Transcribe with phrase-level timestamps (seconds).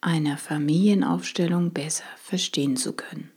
[0.00, 3.30] einer Familienaufstellung besser verstehen zu können.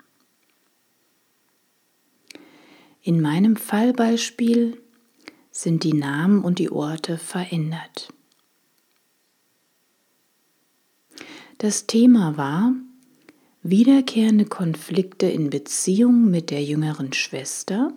[3.02, 4.82] In meinem Fallbeispiel
[5.52, 8.14] sind die Namen und die Orte verändert.
[11.58, 12.74] Das Thema war
[13.64, 17.92] wiederkehrende Konflikte in Beziehung mit der jüngeren Schwester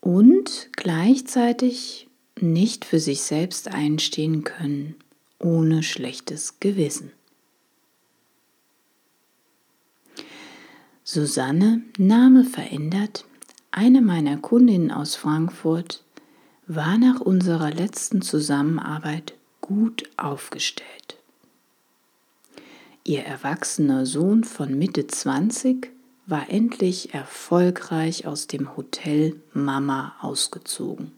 [0.00, 2.08] und gleichzeitig
[2.40, 4.96] nicht für sich selbst einstehen können
[5.38, 7.12] ohne schlechtes Gewissen.
[11.10, 13.24] Susanne, Name verändert,
[13.70, 16.04] eine meiner Kundinnen aus Frankfurt,
[16.66, 21.16] war nach unserer letzten Zusammenarbeit gut aufgestellt.
[23.04, 25.88] Ihr erwachsener Sohn von Mitte 20
[26.26, 31.12] war endlich erfolgreich aus dem Hotel Mama ausgezogen.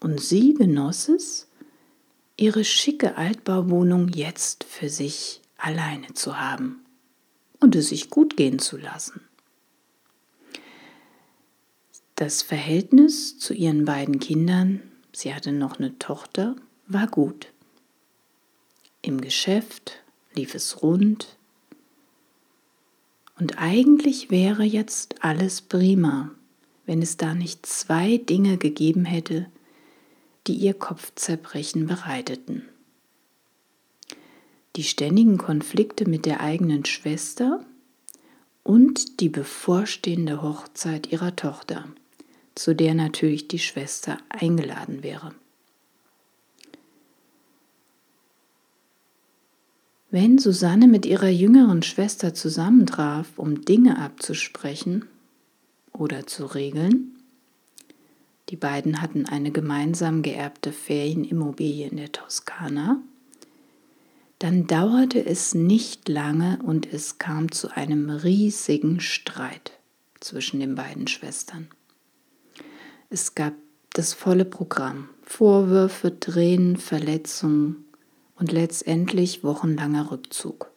[0.00, 1.46] Und sie genoss es,
[2.36, 6.81] ihre schicke Altbauwohnung jetzt für sich alleine zu haben
[7.62, 9.20] und es sich gut gehen zu lassen.
[12.16, 14.82] Das Verhältnis zu ihren beiden Kindern,
[15.12, 17.48] sie hatte noch eine Tochter, war gut.
[19.00, 20.02] Im Geschäft
[20.34, 21.36] lief es rund
[23.38, 26.30] und eigentlich wäre jetzt alles prima,
[26.86, 29.46] wenn es da nicht zwei Dinge gegeben hätte,
[30.46, 32.68] die ihr Kopfzerbrechen bereiteten
[34.76, 37.64] die ständigen Konflikte mit der eigenen Schwester
[38.62, 41.86] und die bevorstehende Hochzeit ihrer Tochter,
[42.54, 45.34] zu der natürlich die Schwester eingeladen wäre.
[50.10, 55.06] Wenn Susanne mit ihrer jüngeren Schwester zusammentraf, um Dinge abzusprechen
[55.92, 57.16] oder zu regeln,
[58.50, 63.00] die beiden hatten eine gemeinsam geerbte Ferienimmobilie in der Toskana,
[64.42, 69.78] dann dauerte es nicht lange und es kam zu einem riesigen Streit
[70.18, 71.68] zwischen den beiden Schwestern.
[73.08, 73.52] Es gab
[73.90, 77.84] das volle Programm, Vorwürfe, Tränen, Verletzungen
[78.36, 80.72] und letztendlich wochenlanger Rückzug.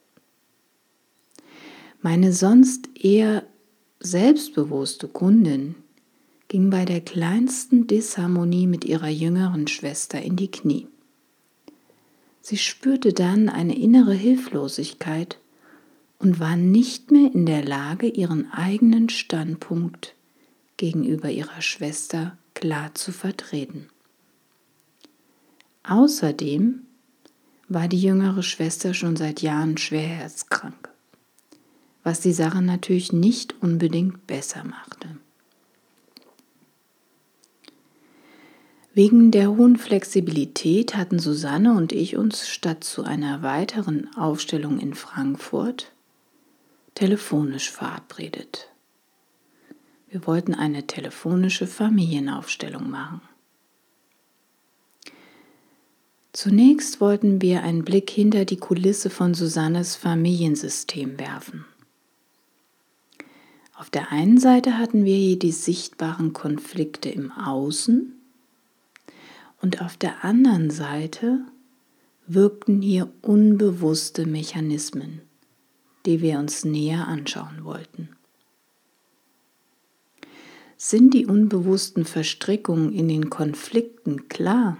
[2.00, 3.42] Meine sonst eher
[3.98, 5.74] selbstbewusste Kundin
[6.46, 10.86] ging bei der kleinsten Disharmonie mit ihrer jüngeren Schwester in die Knie.
[12.48, 15.40] Sie spürte dann eine innere Hilflosigkeit
[16.20, 20.14] und war nicht mehr in der Lage, ihren eigenen Standpunkt
[20.76, 23.88] gegenüber ihrer Schwester klar zu vertreten.
[25.82, 26.82] Außerdem
[27.66, 30.88] war die jüngere Schwester schon seit Jahren schwerherzkrank,
[32.04, 35.08] was die Sache natürlich nicht unbedingt besser machte.
[38.96, 44.94] Wegen der hohen Flexibilität hatten Susanne und ich uns statt zu einer weiteren Aufstellung in
[44.94, 45.92] Frankfurt
[46.94, 48.70] telefonisch verabredet.
[50.08, 53.20] Wir wollten eine telefonische Familienaufstellung machen.
[56.32, 61.66] Zunächst wollten wir einen Blick hinter die Kulisse von Susannes Familiensystem werfen.
[63.74, 68.15] Auf der einen Seite hatten wir die sichtbaren Konflikte im Außen
[69.60, 71.40] und auf der anderen Seite
[72.26, 75.20] wirkten hier unbewusste Mechanismen,
[76.04, 78.10] die wir uns näher anschauen wollten.
[80.76, 84.78] Sind die unbewussten Verstrickungen in den Konflikten klar,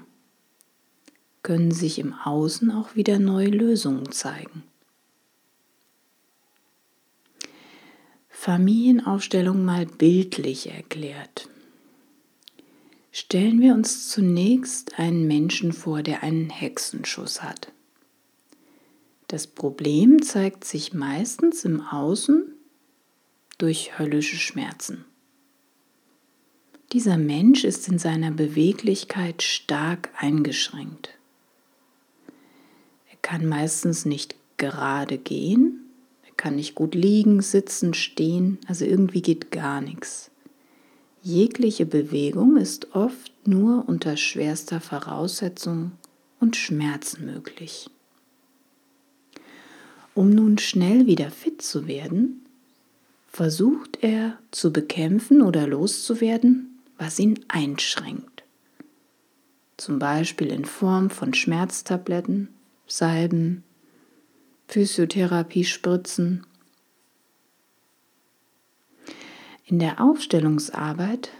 [1.43, 4.64] können sich im Außen auch wieder neue Lösungen zeigen.
[8.29, 11.49] Familienaufstellung mal bildlich erklärt.
[13.18, 17.72] Stellen wir uns zunächst einen Menschen vor, der einen Hexenschuss hat.
[19.26, 22.44] Das Problem zeigt sich meistens im Außen
[23.56, 25.06] durch höllische Schmerzen.
[26.92, 31.08] Dieser Mensch ist in seiner Beweglichkeit stark eingeschränkt.
[33.10, 35.88] Er kann meistens nicht gerade gehen,
[36.22, 40.30] er kann nicht gut liegen, sitzen, stehen, also irgendwie geht gar nichts.
[41.28, 45.90] Jegliche Bewegung ist oft nur unter schwerster Voraussetzung
[46.38, 47.90] und Schmerzen möglich.
[50.14, 52.46] Um nun schnell wieder fit zu werden,
[53.26, 58.44] versucht er zu bekämpfen oder loszuwerden, was ihn einschränkt.
[59.79, 62.50] Zum Beispiel in Form von Schmerztabletten,
[62.87, 63.64] Salben,
[64.69, 66.46] Physiotherapiespritzen.
[69.68, 71.30] In der Aufstellungsarbeit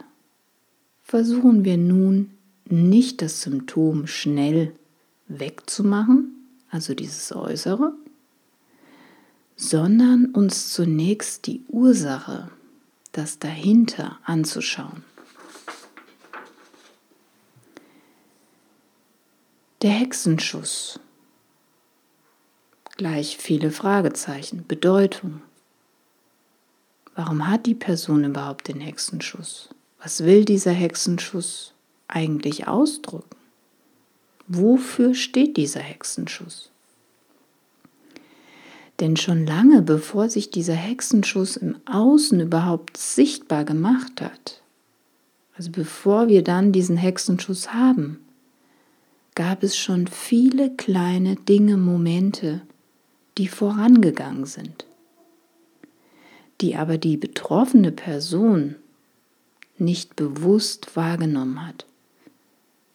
[1.01, 2.31] versuchen wir nun
[2.65, 4.75] nicht das Symptom schnell
[5.29, 6.35] wegzumachen,
[6.69, 7.93] also dieses Äußere,
[9.55, 12.51] sondern uns zunächst die Ursache,
[13.13, 15.05] das dahinter anzuschauen.
[19.83, 20.99] Der Hexenschuss.
[22.97, 24.65] Gleich viele Fragezeichen.
[24.67, 25.41] Bedeutung.
[27.17, 29.69] Warum hat die Person überhaupt den Hexenschuss?
[29.99, 31.73] Was will dieser Hexenschuss
[32.07, 33.35] eigentlich ausdrücken?
[34.47, 36.69] Wofür steht dieser Hexenschuss?
[38.99, 44.61] Denn schon lange bevor sich dieser Hexenschuss im Außen überhaupt sichtbar gemacht hat,
[45.55, 48.19] also bevor wir dann diesen Hexenschuss haben,
[49.33, 52.61] gab es schon viele kleine Dinge, Momente,
[53.39, 54.86] die vorangegangen sind,
[56.61, 58.75] die aber die betroffene Person
[59.77, 61.85] nicht bewusst wahrgenommen hat.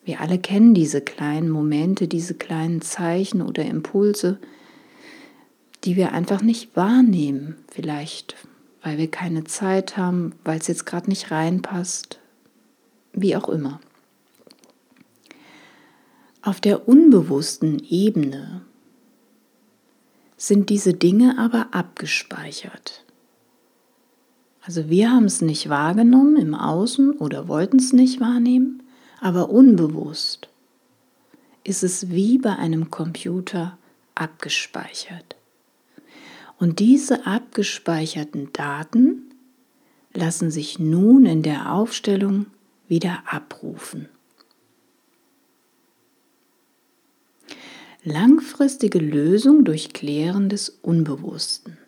[0.04, 4.38] Wir alle kennen diese kleinen Momente, diese kleinen Zeichen oder Impulse,
[5.84, 7.56] die wir einfach nicht wahrnehmen.
[7.70, 8.34] Vielleicht,
[8.82, 12.18] weil wir keine Zeit haben, weil es jetzt gerade nicht reinpasst,
[13.12, 13.80] wie auch immer.
[16.42, 18.62] Auf der unbewussten Ebene
[20.36, 23.01] sind diese Dinge aber abgespeichert.
[24.64, 28.82] Also wir haben es nicht wahrgenommen im Außen oder wollten es nicht wahrnehmen,
[29.20, 30.48] aber unbewusst
[31.64, 33.76] ist es wie bei einem Computer
[34.14, 35.36] abgespeichert.
[36.58, 39.32] Und diese abgespeicherten Daten
[40.14, 42.46] lassen sich nun in der Aufstellung
[42.86, 44.08] wieder abrufen.
[48.04, 51.78] Langfristige Lösung durch Klären des Unbewussten.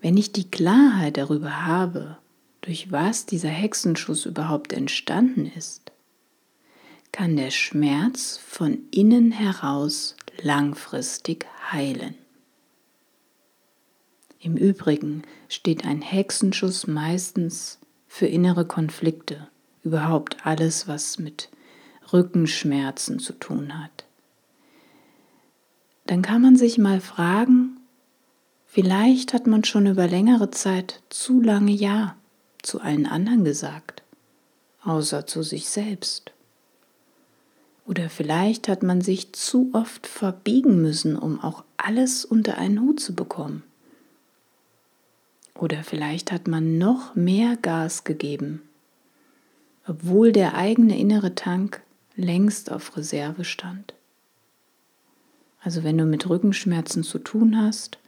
[0.00, 2.18] Wenn ich die Klarheit darüber habe,
[2.60, 5.92] durch was dieser Hexenschuss überhaupt entstanden ist,
[7.12, 12.14] kann der Schmerz von innen heraus langfristig heilen.
[14.40, 19.48] Im Übrigen steht ein Hexenschuss meistens für innere Konflikte,
[19.82, 21.48] überhaupt alles, was mit
[22.12, 24.04] Rückenschmerzen zu tun hat.
[26.06, 27.77] Dann kann man sich mal fragen,
[28.80, 32.14] vielleicht hat man schon über längere Zeit zu lange Ja
[32.62, 34.04] zu allen anderen gesagt,
[34.84, 36.30] außer zu sich selbst.
[37.86, 43.00] Oder vielleicht hat man sich zu oft verbiegen müssen, um auch alles unter einen Hut
[43.00, 43.64] zu bekommen.
[45.56, 48.62] Oder vielleicht hat man noch mehr Gas gegeben,
[49.88, 51.82] obwohl der eigene innere Tank
[52.14, 53.92] längst auf Reserve stand.
[55.64, 57.98] Also wenn du mit Rückenschmerzen zu tun hast,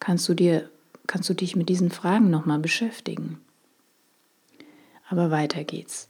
[0.00, 0.68] kannst du dir
[1.06, 3.40] kannst du dich mit diesen Fragen nochmal beschäftigen.
[5.08, 6.08] Aber weiter geht's.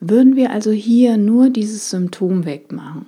[0.00, 3.06] Würden wir also hier nur dieses Symptom wegmachen,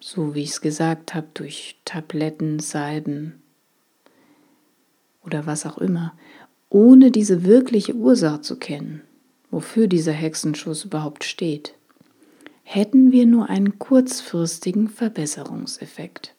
[0.00, 3.42] so wie ich es gesagt habe, durch Tabletten, Salben,
[5.22, 6.14] oder was auch immer,
[6.70, 9.02] ohne diese wirkliche Ursache zu kennen,
[9.50, 11.74] wofür dieser Hexenschuss überhaupt steht,
[12.62, 16.33] hätten wir nur einen kurzfristigen Verbesserungseffekt.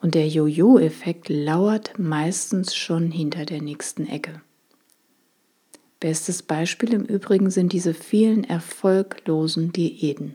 [0.00, 4.40] Und der Jojo-Effekt lauert meistens schon hinter der nächsten Ecke.
[6.00, 10.34] Bestes Beispiel im Übrigen sind diese vielen erfolglosen Diäten.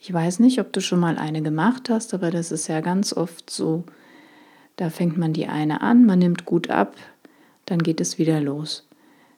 [0.00, 3.12] Ich weiß nicht, ob du schon mal eine gemacht hast, aber das ist ja ganz
[3.12, 3.84] oft so,
[4.76, 6.96] da fängt man die eine an, man nimmt gut ab,
[7.66, 8.86] dann geht es wieder los.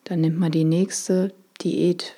[0.04, 2.14] Dann nimmt man die nächste Diät,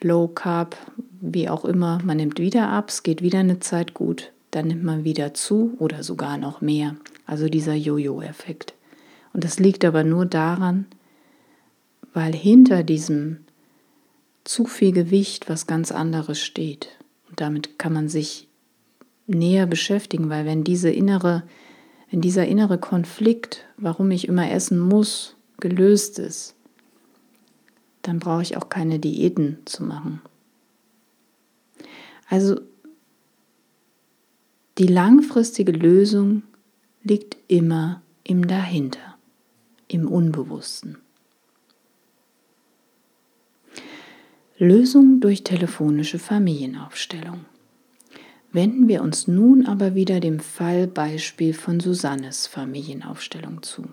[0.00, 0.76] Low Carb,
[1.20, 4.84] wie auch immer, man nimmt wieder ab, es geht wieder eine Zeit gut, dann nimmt
[4.84, 6.96] man wieder zu oder sogar noch mehr.
[7.26, 8.74] Also dieser Jojo-Effekt.
[9.32, 10.86] Und das liegt aber nur daran,
[12.12, 13.38] weil hinter diesem
[14.44, 16.88] zu viel Gewicht was ganz anderes steht.
[17.28, 18.48] Und damit kann man sich
[19.26, 21.44] näher beschäftigen, weil wenn diese innere
[22.10, 26.56] wenn dieser innere Konflikt, warum ich immer essen muss, gelöst ist,
[28.02, 30.20] dann brauche ich auch keine Diäten zu machen.
[32.28, 32.60] Also
[34.80, 36.42] die langfristige Lösung
[37.02, 39.18] liegt immer im Dahinter,
[39.88, 40.96] im Unbewussten.
[44.56, 47.44] Lösung durch telefonische Familienaufstellung.
[48.52, 53.84] Wenden wir uns nun aber wieder dem Fallbeispiel von Susannes Familienaufstellung zu.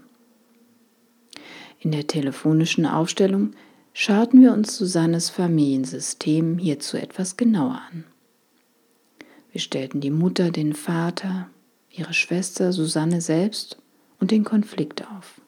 [1.82, 3.51] In der telefonischen Aufstellung
[3.91, 8.06] schauten wir uns Susannes Familiensystem hierzu etwas genauer an.
[9.51, 11.50] Wir stellten die Mutter, den Vater,
[11.92, 13.77] ihre Schwester Susanne selbst
[14.20, 15.42] und den Konflikt auf.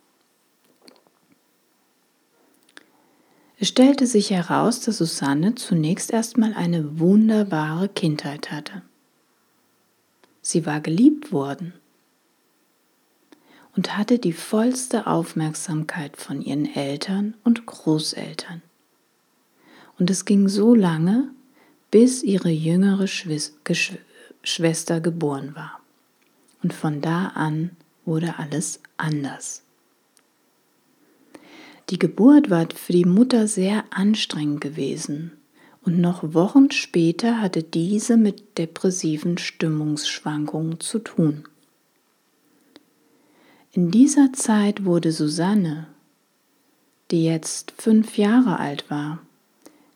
[3.62, 8.84] Es stellte sich heraus, dass Susanne zunächst erstmal eine wunderbare Kindheit hatte.
[10.42, 11.74] Sie war geliebt worden
[13.76, 18.62] und hatte die vollste Aufmerksamkeit von ihren Eltern und Großeltern.
[20.00, 21.30] Und es ging so lange,
[21.92, 25.80] bis ihre jüngere Schwester geboren war.
[26.62, 27.72] Und von da an
[28.06, 29.64] wurde alles anders.
[31.90, 35.32] Die Geburt war für die Mutter sehr anstrengend gewesen
[35.82, 41.46] und noch Wochen später hatte diese mit depressiven Stimmungsschwankungen zu tun.
[43.72, 45.88] In dieser Zeit wurde Susanne,
[47.12, 49.20] die jetzt fünf Jahre alt war,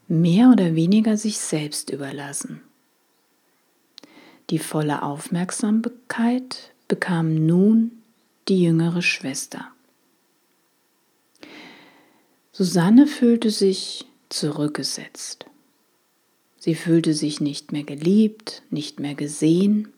[0.07, 2.61] mehr oder weniger sich selbst überlassen.
[4.49, 7.91] Die volle Aufmerksamkeit bekam nun
[8.47, 9.67] die jüngere Schwester.
[12.51, 15.45] Susanne fühlte sich zurückgesetzt.
[16.59, 19.89] Sie fühlte sich nicht mehr geliebt, nicht mehr gesehen,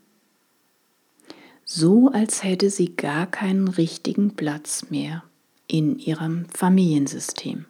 [1.66, 5.24] so als hätte sie gar keinen richtigen Platz mehr
[5.68, 7.66] in ihrem Familiensystem.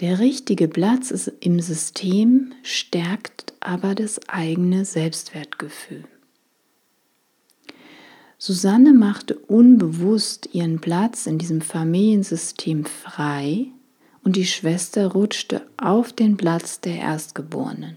[0.00, 6.04] Der richtige Platz im System stärkt aber das eigene Selbstwertgefühl.
[8.38, 13.68] Susanne machte unbewusst ihren Platz in diesem Familiensystem frei
[14.22, 17.96] und die Schwester rutschte auf den Platz der Erstgeborenen.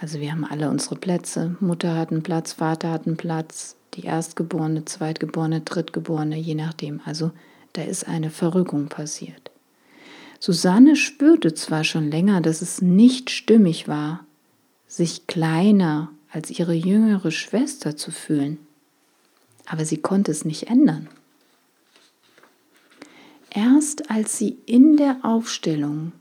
[0.00, 1.56] Also wir haben alle unsere Plätze.
[1.60, 7.00] Mutter hat einen Platz, Vater hat einen Platz, die Erstgeborene, Zweitgeborene, Drittgeborene, je nachdem.
[7.04, 7.32] Also
[7.76, 9.50] da ist eine Verrückung passiert.
[10.40, 14.26] Susanne spürte zwar schon länger, dass es nicht stimmig war,
[14.86, 18.58] sich kleiner als ihre jüngere Schwester zu fühlen.
[19.66, 21.08] Aber sie konnte es nicht ändern.
[23.50, 26.12] Erst als sie in der Aufstellung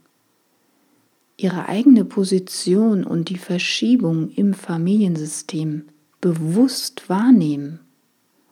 [1.38, 5.84] ihre eigene Position und die Verschiebung im Familiensystem
[6.22, 7.82] bewusst wahrnehmen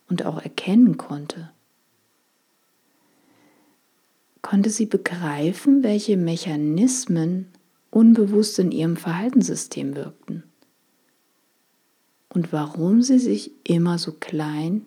[0.10, 1.52] und auch erkennen konnte,
[4.44, 7.48] konnte sie begreifen, welche Mechanismen
[7.90, 10.44] unbewusst in ihrem Verhaltenssystem wirkten
[12.30, 14.86] und warum sie sich immer so klein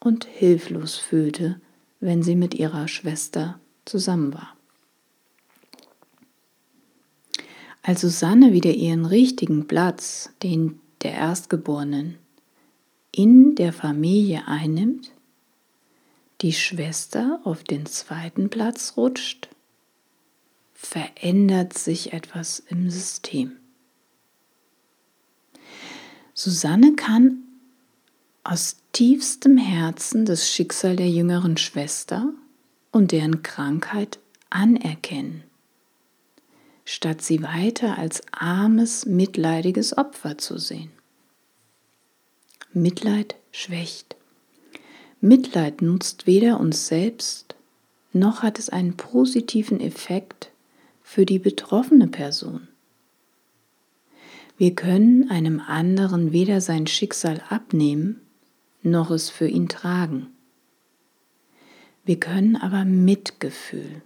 [0.00, 1.60] und hilflos fühlte,
[2.00, 4.56] wenn sie mit ihrer Schwester zusammen war.
[7.82, 12.16] Als Susanne wieder ihren richtigen Platz, den der Erstgeborenen,
[13.12, 15.12] in der Familie einnimmt,
[16.44, 19.48] die Schwester auf den zweiten Platz rutscht,
[20.74, 23.56] verändert sich etwas im System.
[26.34, 27.38] Susanne kann
[28.42, 32.28] aus tiefstem Herzen das Schicksal der jüngeren Schwester
[32.92, 34.18] und deren Krankheit
[34.50, 35.44] anerkennen,
[36.84, 40.90] statt sie weiter als armes, mitleidiges Opfer zu sehen.
[42.74, 44.14] Mitleid schwächt.
[45.24, 47.54] Mitleid nutzt weder uns selbst,
[48.12, 50.50] noch hat es einen positiven Effekt
[51.02, 52.68] für die betroffene Person.
[54.58, 58.20] Wir können einem anderen weder sein Schicksal abnehmen,
[58.82, 60.26] noch es für ihn tragen.
[62.04, 64.02] Wir können aber Mitgefühl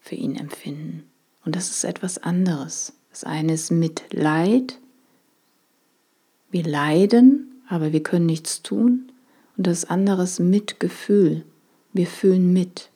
[0.00, 1.04] für ihn empfinden.
[1.46, 2.92] Und das ist etwas anderes.
[3.08, 4.78] Das eine ist Mitleid.
[6.50, 9.10] Wir leiden, aber wir können nichts tun.
[9.56, 11.44] Und das andere ist Mitgefühl.
[11.92, 12.90] Wir fühlen mit.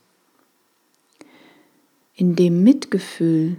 [2.14, 3.56] In dem Mitgefühl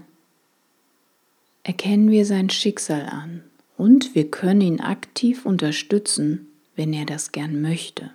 [1.63, 3.43] erkennen wir sein Schicksal an
[3.77, 8.11] und wir können ihn aktiv unterstützen, wenn er das gern möchte.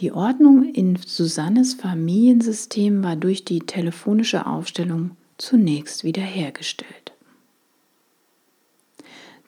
[0.00, 7.15] Die Ordnung in Susannes Familiensystem war durch die telefonische Aufstellung zunächst wiederhergestellt.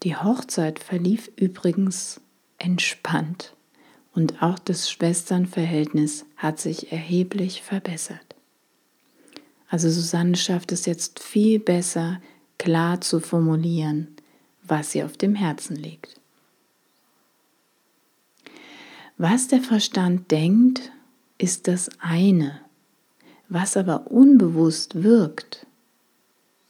[0.03, 2.21] Die Hochzeit verlief übrigens
[2.59, 3.55] entspannt
[4.15, 8.37] und auch das Schwesternverhältnis hat sich erheblich verbessert.
[9.69, 12.21] Also Susanne schafft es jetzt viel besser,
[12.59, 14.17] klar zu formulieren,
[14.63, 16.21] was ihr auf dem Herzen liegt.
[19.17, 20.93] Was der Verstand denkt,
[21.39, 22.61] ist das eine.
[23.49, 25.67] Was aber unbewusst wirkt,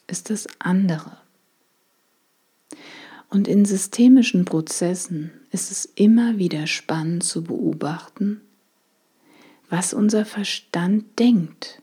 [0.06, 1.18] ist das andere.
[3.30, 8.40] Und in systemischen Prozessen ist es immer wieder spannend zu beobachten,
[9.68, 11.82] was unser Verstand denkt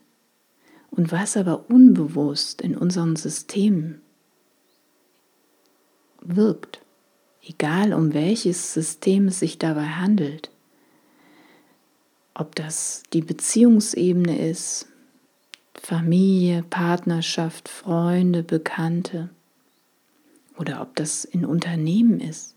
[0.90, 4.00] und was aber unbewusst in unseren Systemen
[6.20, 6.80] wirkt,
[7.42, 10.50] egal um welches System es sich dabei handelt.
[12.34, 14.88] Ob das die Beziehungsebene ist,
[15.74, 19.30] Familie, Partnerschaft, Freunde, Bekannte
[20.58, 22.54] oder ob das in Unternehmen ist,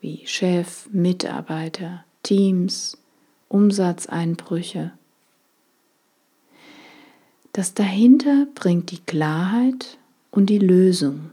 [0.00, 2.98] wie Chef, Mitarbeiter, Teams,
[3.48, 4.92] Umsatzeinbrüche.
[7.52, 9.98] Das dahinter bringt die Klarheit
[10.30, 11.30] und die Lösung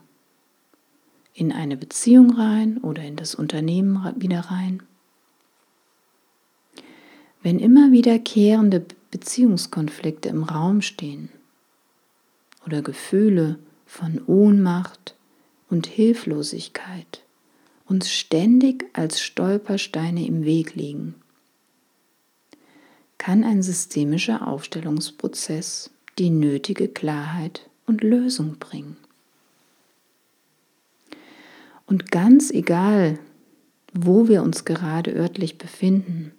[1.34, 4.81] in eine Beziehung rein oder in das Unternehmen wieder rein.
[7.43, 11.29] Wenn immer wiederkehrende Beziehungskonflikte im Raum stehen
[12.65, 15.14] oder Gefühle von Ohnmacht
[15.69, 17.22] und Hilflosigkeit
[17.88, 21.15] uns ständig als Stolpersteine im Weg liegen,
[23.17, 28.98] kann ein systemischer Aufstellungsprozess die nötige Klarheit und Lösung bringen.
[31.86, 33.19] Und ganz egal,
[33.93, 36.31] wo wir uns gerade örtlich befinden,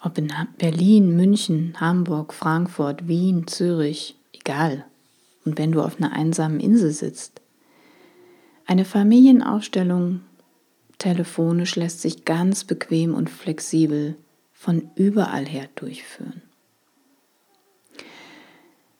[0.00, 4.84] ob in Berlin, München, Hamburg, Frankfurt, Wien, Zürich, egal.
[5.44, 7.40] Und wenn du auf einer einsamen Insel sitzt.
[8.66, 10.20] Eine Familienausstellung
[10.98, 14.16] telefonisch lässt sich ganz bequem und flexibel
[14.52, 16.42] von überall her durchführen.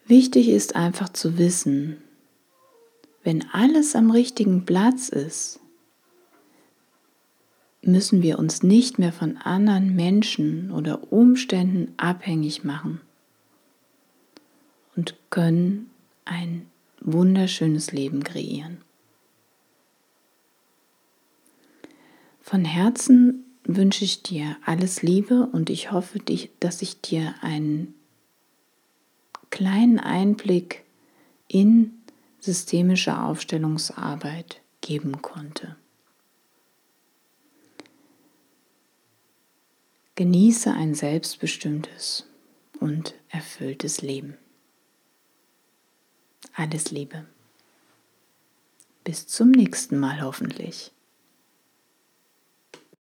[0.06, 1.98] Wichtig ist einfach zu wissen,
[3.22, 5.60] wenn alles am richtigen Platz ist,
[7.82, 13.00] müssen wir uns nicht mehr von anderen Menschen oder Umständen abhängig machen
[14.96, 15.91] und können
[16.24, 18.80] ein wunderschönes Leben kreieren.
[22.40, 26.18] Von Herzen wünsche ich dir alles Liebe und ich hoffe,
[26.60, 27.94] dass ich dir einen
[29.50, 30.82] kleinen Einblick
[31.48, 31.92] in
[32.40, 35.76] systemische Aufstellungsarbeit geben konnte.
[40.16, 42.26] Genieße ein selbstbestimmtes
[42.80, 44.36] und erfülltes Leben.
[46.54, 47.24] Alles Liebe.
[49.04, 50.92] Bis zum nächsten Mal hoffentlich.